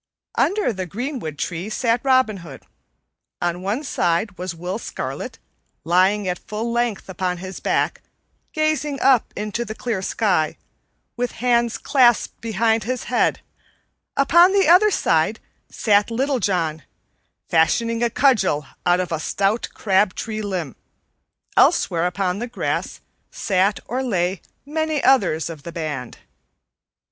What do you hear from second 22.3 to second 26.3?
the grass sat or lay many others of the band.